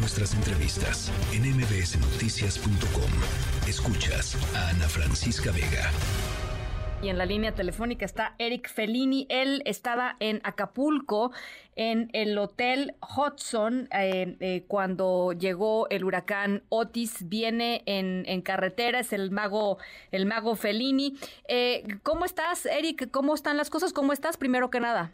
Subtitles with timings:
[0.00, 3.10] nuestras entrevistas en mbsnoticias.com.
[3.68, 5.90] Escuchas a Ana Francisca Vega.
[7.02, 9.26] Y en la línea telefónica está Eric Fellini.
[9.28, 11.32] Él estaba en Acapulco,
[11.76, 17.28] en el Hotel Hudson, eh, eh, cuando llegó el huracán Otis.
[17.28, 19.78] Viene en, carretera, es el mago,
[20.12, 21.16] el mago Fellini.
[21.48, 23.10] Eh, ¿Cómo estás, Eric?
[23.10, 23.92] ¿Cómo están las cosas?
[23.92, 25.12] ¿Cómo estás, primero que nada?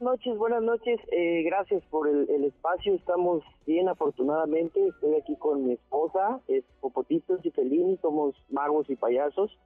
[0.00, 1.00] Noches, buenas noches.
[1.12, 2.94] Eh, gracias por el, el, espacio.
[2.94, 4.88] Estamos bien, afortunadamente.
[4.88, 7.96] Estoy aquí con mi esposa, es Popotitos y Fellini.
[7.98, 9.56] Somos magos y payasos.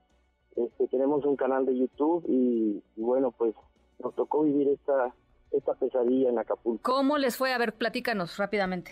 [0.55, 3.53] Este, tenemos un canal de YouTube y, y, bueno, pues
[3.99, 5.13] nos tocó vivir esta
[5.51, 6.81] esta pesadilla en Acapulco.
[6.83, 7.53] ¿Cómo les fue?
[7.53, 8.91] A ver, platícanos rápidamente.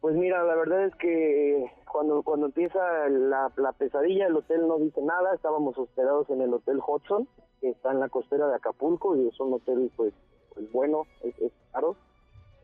[0.00, 4.78] Pues mira, la verdad es que cuando cuando empieza la, la pesadilla, el hotel no
[4.78, 5.34] dice nada.
[5.34, 7.28] Estábamos hospedados en el Hotel Hudson,
[7.60, 10.14] que está en la costera de Acapulco y es un hotel pues
[10.60, 11.96] pues bueno, es, es caro,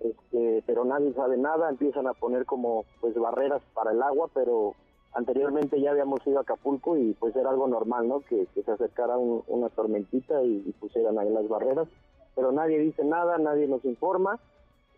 [0.00, 4.74] este, pero nadie sabe nada, empiezan a poner como pues barreras para el agua, pero
[5.14, 8.20] anteriormente ya habíamos ido a Acapulco y pues era algo normal, ¿no?
[8.20, 11.88] Que, que se acercara un, una tormentita y, y, pusieran ahí las barreras,
[12.34, 14.38] pero nadie dice nada, nadie nos informa.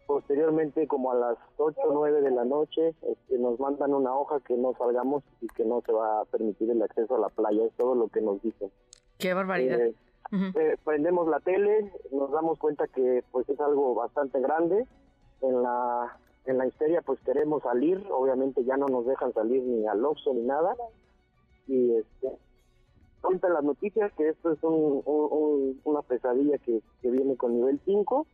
[0.08, 4.40] Posteriormente, como a las 8 o 9 de la noche, este, nos mandan una hoja
[4.40, 7.66] que no salgamos y que no se va a permitir el acceso a la playa,
[7.66, 8.70] es todo lo que nos dicen.
[9.18, 9.78] Qué barbaridad.
[9.78, 9.94] Eh,
[10.30, 14.86] Eh, prendemos la tele, nos damos cuenta que pues es algo bastante grande.
[15.40, 19.86] En la en la histeria pues queremos salir, obviamente ya no nos dejan salir ni
[19.86, 20.74] al Oxxo ni nada.
[21.66, 22.28] Y este
[23.20, 27.80] cuentan las noticias que esto es un, un, una pesadilla que, que viene con nivel
[27.84, 28.26] 5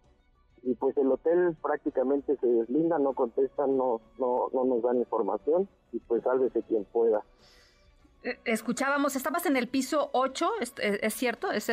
[0.62, 5.68] y pues el hotel prácticamente se deslinda, no contestan, no no no nos dan información
[5.92, 7.22] y pues sálvese quien pueda.
[8.46, 11.50] Escuchábamos, estabas en el piso 8, ¿es, es cierto?
[11.52, 11.66] ¿Es,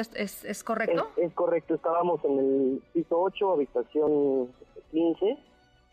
[0.66, 1.08] correcto?
[1.16, 4.50] Es, correcto, estábamos en el piso 8, habitación
[4.92, 5.38] 15.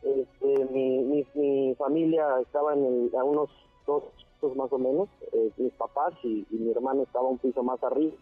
[0.02, 3.48] Este, mi, familia estaba en el, a unos
[3.86, 7.62] dos pisos más o menos, eh, mis papás y, y, mi hermano estaba un piso
[7.62, 8.14] más arriba.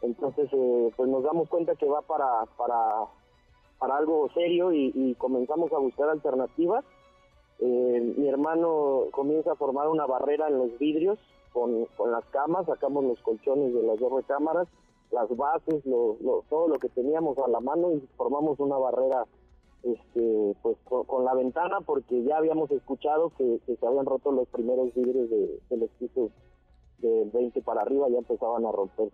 [0.00, 3.04] Entonces, eh, pues nos damos cuenta que va para, para,
[3.78, 6.84] para algo serio y, y comenzamos a buscar alternativas.
[7.60, 11.18] Eh, mi hermano comienza a formar una barrera en los vidrios
[11.52, 14.66] con, con, las camas, sacamos los colchones de las dos recámaras,
[15.12, 19.24] las bases, lo, lo, todo lo que teníamos a la mano y formamos una barrera
[19.84, 24.32] este, pues con, con, la ventana porque ya habíamos escuchado que, que, se habían roto
[24.32, 26.32] los primeros vidrios de, de los pisos
[26.98, 29.10] del 20 para arriba, ya empezaban a romper.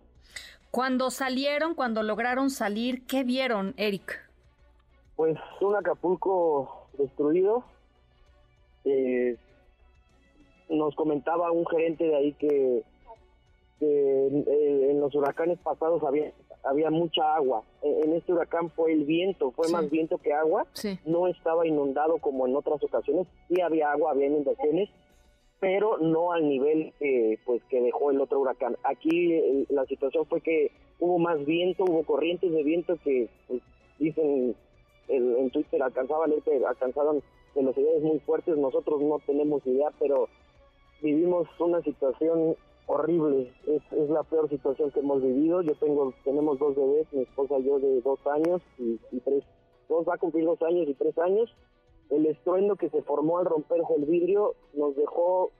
[0.71, 4.17] Cuando salieron, cuando lograron salir, ¿qué vieron, Eric?
[5.17, 7.65] Pues un Acapulco destruido,
[8.85, 9.37] eh,
[10.69, 12.83] nos comentaba un gerente de ahí que,
[13.79, 16.31] que eh, en los huracanes pasados había
[16.63, 17.63] había mucha agua.
[17.81, 19.73] En este huracán fue el viento, fue sí.
[19.73, 20.67] más viento que agua.
[20.73, 20.99] Sí.
[21.05, 23.27] No estaba inundado como en otras ocasiones.
[23.47, 24.89] Sí había agua, había inundaciones,
[25.59, 28.77] pero no al nivel eh, pues que dejó el otro huracán.
[28.83, 33.61] Aquí eh, la situación fue que hubo más viento, hubo corrientes de viento que pues,
[33.99, 34.55] dicen
[35.07, 36.31] en Twitter alcanzaban
[36.65, 37.21] alcanzaban
[37.55, 38.57] velocidades muy fuertes.
[38.57, 40.27] Nosotros no tenemos idea, pero
[41.01, 42.55] vivimos una situación
[42.87, 45.61] horrible, es, es, la peor situación que hemos vivido.
[45.61, 49.43] Yo tengo, tenemos dos bebés, mi esposa y yo de dos años y, y tres,
[49.87, 51.53] dos va a cumplir dos años y tres años.
[52.09, 55.51] El estruendo que se formó al romperse el vidrio nos dejó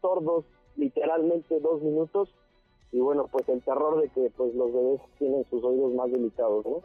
[0.00, 0.46] sordos
[0.76, 2.34] literalmente dos minutos
[2.92, 6.66] y bueno pues el terror de que pues los bebés tienen sus oídos más delicados
[6.66, 6.80] ¿no?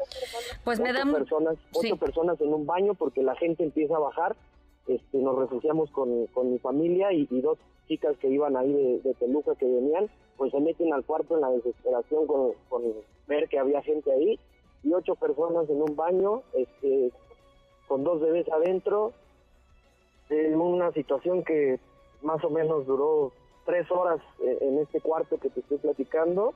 [0.64, 1.94] pues me da personas ocho sí.
[1.96, 4.36] personas en un baño porque la gente empieza a bajar
[4.88, 7.58] este nos refugiamos con, con mi familia y, y dos
[7.88, 11.42] chicas que iban ahí de, de, Teluca que venían, pues se meten al cuarto en
[11.42, 12.84] la desesperación con, con,
[13.28, 14.40] ver que había gente ahí
[14.84, 17.12] y ocho personas en un baño, este,
[17.88, 19.14] con dos bebés adentro,
[20.30, 21.80] en una situación que
[22.22, 23.32] más o menos duró
[23.66, 26.54] tres horas eh, en este cuarto que te estoy platicando.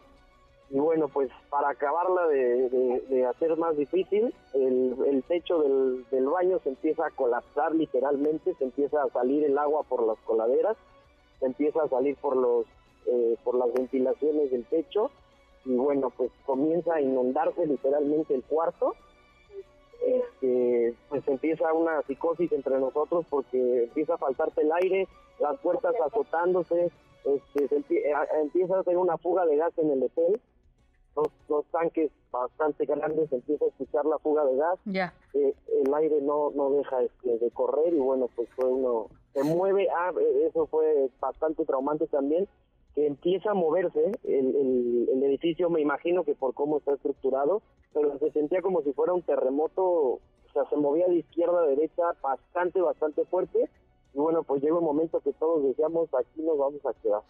[0.71, 7.07] Y bueno, pues para acabarla de, hacer más difícil, el, techo del, baño se empieza
[7.07, 10.77] a colapsar literalmente, se empieza a salir el agua por las coladeras
[11.41, 12.65] empieza a salir por los
[13.05, 15.09] eh, por las ventilaciones del techo
[15.65, 18.95] y bueno pues comienza a inundarse literalmente el cuarto
[20.05, 25.07] este pues empieza una psicosis entre nosotros porque empieza a faltarte el aire
[25.39, 26.91] las puertas azotándose
[27.35, 28.03] este se empie
[28.41, 30.39] empieza a hacer una fuga de gas en el hotel
[31.15, 34.79] los, los tanques bastante grandes empieza a escuchar la fuga de gas
[35.33, 35.53] eh,
[35.83, 39.87] el aire no no deja este, de correr y bueno pues fue uno se mueve,
[39.95, 40.11] ah,
[40.47, 42.47] eso fue bastante traumante también,
[42.95, 47.61] que empieza a moverse el, el, el, edificio, me imagino que por cómo está estructurado,
[47.93, 50.19] pero se sentía como si fuera un terremoto o
[50.53, 53.69] sea, se movía de izquierda a derecha bastante, bastante fuerte.
[54.13, 57.21] Y bueno, pues llega un momento que todos decíamos, aquí nos vamos a quedar.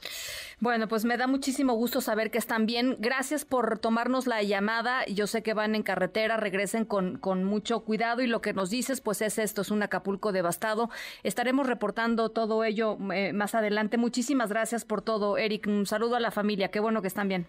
[0.61, 2.97] Bueno, pues me da muchísimo gusto saber que están bien.
[2.99, 5.05] Gracias por tomarnos la llamada.
[5.05, 8.69] Yo sé que van en carretera, regresen con, con mucho cuidado y lo que nos
[8.69, 10.89] dices, pues es esto, es un Acapulco devastado.
[11.23, 13.97] Estaremos reportando todo ello eh, más adelante.
[13.97, 15.65] Muchísimas gracias por todo, Eric.
[15.65, 16.71] Un saludo a la familia.
[16.71, 17.47] Qué bueno que están bien.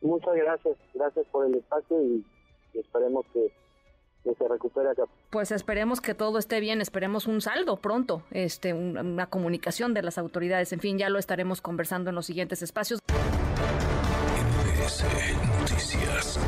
[0.00, 0.76] Muchas gracias.
[0.94, 2.24] Gracias por el espacio y
[2.72, 3.52] esperemos que
[4.34, 5.04] se recupere acá.
[5.30, 10.18] Pues esperemos que todo esté bien, esperemos un saldo pronto, este, una comunicación de las
[10.18, 10.72] autoridades.
[10.72, 13.00] En fin, ya lo estaremos conversando en los siguientes espacios.
[15.60, 16.38] Noticias.